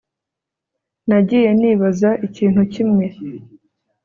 [1.07, 3.05] Nagiye nibaza ikintu kimwe